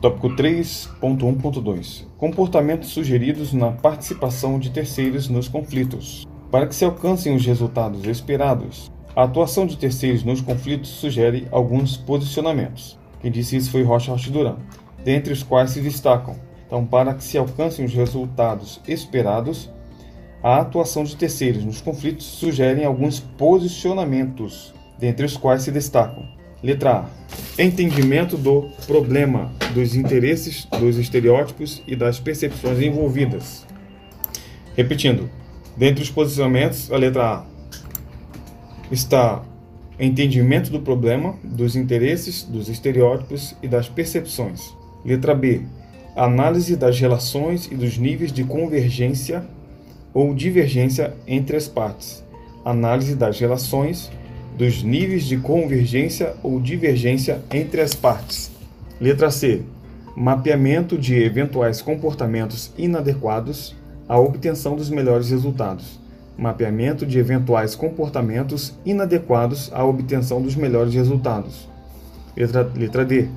Tópico 0.00 0.30
3.1.2 0.30 2.06
Comportamentos 2.16 2.88
sugeridos 2.88 3.52
na 3.52 3.70
participação 3.70 4.58
de 4.58 4.70
terceiros 4.70 5.28
nos 5.28 5.46
conflitos. 5.46 6.26
Para 6.50 6.66
que 6.66 6.74
se 6.74 6.86
alcancem 6.86 7.36
os 7.36 7.44
resultados 7.44 8.06
esperados, 8.06 8.90
a 9.14 9.24
atuação 9.24 9.66
de 9.66 9.76
terceiros 9.76 10.24
nos 10.24 10.40
conflitos 10.40 10.88
sugere 10.88 11.46
alguns 11.50 11.98
posicionamentos. 11.98 12.98
Quem 13.20 13.30
disse 13.30 13.58
isso 13.58 13.70
foi 13.70 13.82
Rocha 13.82 14.16
Duran, 14.30 14.56
dentre 15.04 15.34
os 15.34 15.42
quais 15.42 15.72
se 15.72 15.82
destacam. 15.82 16.34
Então, 16.66 16.86
para 16.86 17.12
que 17.12 17.22
se 17.22 17.36
alcancem 17.36 17.84
os 17.84 17.92
resultados 17.92 18.80
esperados, 18.88 19.70
a 20.42 20.60
atuação 20.60 21.04
de 21.04 21.14
terceiros 21.14 21.62
nos 21.62 21.82
conflitos 21.82 22.24
sugere 22.24 22.86
alguns 22.86 23.20
posicionamentos, 23.20 24.72
dentre 24.98 25.26
os 25.26 25.36
quais 25.36 25.62
se 25.62 25.70
destacam 25.70 26.40
Letra 26.62 26.90
A. 26.90 27.04
Entendimento 27.62 28.38
do 28.38 28.70
problema, 28.86 29.52
dos 29.74 29.94
interesses, 29.94 30.64
dos 30.80 30.96
estereótipos 30.96 31.82
e 31.86 31.94
das 31.94 32.18
percepções 32.18 32.80
envolvidas. 32.80 33.66
Repetindo, 34.74 35.28
dentre 35.76 36.02
os 36.02 36.10
posicionamentos, 36.10 36.90
a 36.90 36.96
letra 36.96 37.22
A 37.22 37.44
está 38.90 39.42
entendimento 39.98 40.70
do 40.70 40.80
problema, 40.80 41.38
dos 41.44 41.76
interesses, 41.76 42.44
dos 42.44 42.70
estereótipos 42.70 43.54
e 43.62 43.68
das 43.68 43.90
percepções. 43.90 44.74
Letra 45.04 45.34
B. 45.34 45.60
Análise 46.16 46.76
das 46.76 46.98
relações 46.98 47.66
e 47.70 47.74
dos 47.74 47.98
níveis 47.98 48.32
de 48.32 48.42
convergência 48.42 49.44
ou 50.14 50.34
divergência 50.34 51.14
entre 51.26 51.58
as 51.58 51.68
partes. 51.68 52.24
Análise 52.64 53.14
das 53.14 53.38
relações 53.38 54.10
dos 54.60 54.82
níveis 54.82 55.24
de 55.24 55.38
convergência 55.38 56.34
ou 56.42 56.60
divergência 56.60 57.40
entre 57.50 57.80
as 57.80 57.94
partes. 57.94 58.50
Letra 59.00 59.30
C. 59.30 59.62
Mapeamento 60.14 60.98
de 60.98 61.14
eventuais 61.14 61.80
comportamentos 61.80 62.70
inadequados 62.76 63.74
à 64.06 64.18
obtenção 64.18 64.76
dos 64.76 64.90
melhores 64.90 65.30
resultados. 65.30 65.98
Mapeamento 66.36 67.06
de 67.06 67.18
eventuais 67.18 67.74
comportamentos 67.74 68.74
inadequados 68.84 69.70
à 69.72 69.82
obtenção 69.82 70.42
dos 70.42 70.54
melhores 70.54 70.92
resultados. 70.92 71.66
Letra, 72.36 72.70
letra 72.76 73.02
D. 73.02 73.28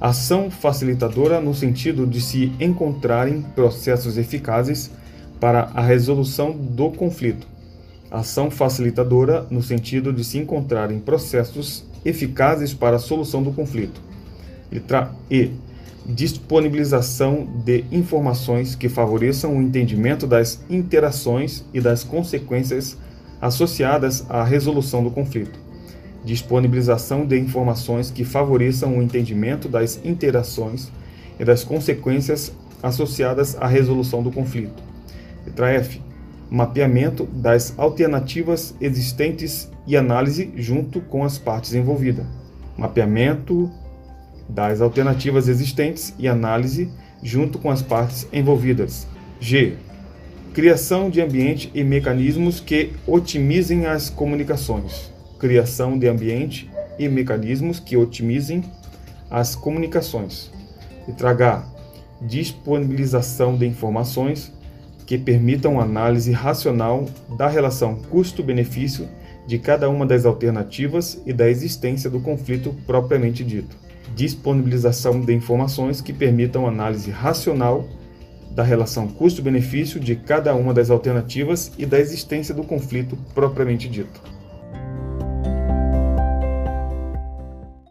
Ação 0.00 0.52
facilitadora 0.52 1.40
no 1.40 1.52
sentido 1.52 2.06
de 2.06 2.20
se 2.20 2.52
encontrarem 2.60 3.42
processos 3.56 4.16
eficazes 4.16 4.88
para 5.40 5.68
a 5.74 5.82
resolução 5.82 6.52
do 6.52 6.92
conflito 6.92 7.53
ação 8.18 8.50
facilitadora 8.50 9.46
no 9.50 9.62
sentido 9.62 10.12
de 10.12 10.22
se 10.22 10.38
encontrarem 10.38 11.00
processos 11.00 11.84
eficazes 12.04 12.72
para 12.72 12.96
a 12.96 13.00
solução 13.00 13.42
do 13.42 13.52
conflito. 13.52 14.00
Letra 14.70 15.10
E. 15.30 15.50
Disponibilização 16.06 17.48
de 17.64 17.84
informações 17.90 18.74
que 18.74 18.88
favoreçam 18.88 19.56
o 19.56 19.62
entendimento 19.62 20.26
das 20.26 20.60
interações 20.68 21.64
e 21.72 21.80
das 21.80 22.04
consequências 22.04 22.96
associadas 23.40 24.24
à 24.28 24.44
resolução 24.44 25.02
do 25.02 25.10
conflito. 25.10 25.58
Disponibilização 26.22 27.26
de 27.26 27.38
informações 27.38 28.10
que 28.10 28.24
favoreçam 28.24 28.98
o 28.98 29.02
entendimento 29.02 29.68
das 29.68 29.98
interações 30.04 30.90
e 31.40 31.44
das 31.44 31.64
consequências 31.64 32.52
associadas 32.82 33.56
à 33.56 33.66
resolução 33.66 34.22
do 34.22 34.30
conflito. 34.30 34.82
Letra 35.46 35.70
F 35.72 36.00
mapeamento 36.50 37.24
das 37.24 37.74
alternativas 37.78 38.74
existentes 38.80 39.70
e 39.86 39.96
análise 39.96 40.52
junto 40.56 41.00
com 41.00 41.24
as 41.24 41.38
partes 41.38 41.74
envolvidas. 41.74 42.26
Mapeamento 42.76 43.70
das 44.48 44.80
alternativas 44.80 45.48
existentes 45.48 46.14
e 46.18 46.28
análise 46.28 46.90
junto 47.22 47.58
com 47.58 47.70
as 47.70 47.82
partes 47.82 48.28
envolvidas. 48.32 49.06
G. 49.40 49.74
Criação 50.52 51.10
de 51.10 51.20
ambiente 51.20 51.70
e 51.74 51.82
mecanismos 51.82 52.60
que 52.60 52.92
otimizem 53.06 53.86
as 53.86 54.08
comunicações. 54.08 55.10
Criação 55.38 55.98
de 55.98 56.06
ambiente 56.08 56.70
e 56.98 57.08
mecanismos 57.08 57.80
que 57.80 57.96
otimizem 57.96 58.62
as 59.30 59.54
comunicações. 59.54 60.50
E 61.08 61.12
tragar 61.12 61.68
disponibilização 62.22 63.56
de 63.56 63.66
informações 63.66 64.52
que 65.06 65.18
permitam 65.18 65.80
análise 65.80 66.32
racional 66.32 67.06
da 67.36 67.48
relação 67.48 67.96
custo-benefício 68.10 69.08
de 69.46 69.58
cada 69.58 69.88
uma 69.90 70.06
das 70.06 70.24
alternativas 70.24 71.20
e 71.26 71.32
da 71.32 71.48
existência 71.48 72.08
do 72.08 72.20
conflito 72.20 72.74
propriamente 72.86 73.44
dito. 73.44 73.76
Disponibilização 74.14 75.20
de 75.20 75.34
informações 75.34 76.00
que 76.00 76.12
permitam 76.12 76.66
análise 76.66 77.10
racional 77.10 77.86
da 78.50 78.62
relação 78.62 79.08
custo-benefício 79.08 79.98
de 79.98 80.14
cada 80.14 80.54
uma 80.54 80.72
das 80.72 80.88
alternativas 80.88 81.72
e 81.76 81.84
da 81.84 81.98
existência 81.98 82.54
do 82.54 82.62
conflito 82.62 83.18
propriamente 83.34 83.88
dito. 83.88 84.33